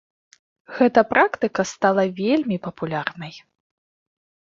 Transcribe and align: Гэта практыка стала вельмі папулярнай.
Гэта 0.77 1.03
практыка 1.11 1.61
стала 1.73 2.07
вельмі 2.23 2.57
папулярнай. 2.67 3.33